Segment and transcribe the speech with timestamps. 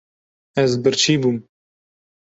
[0.63, 1.37] Ez birçî bûm.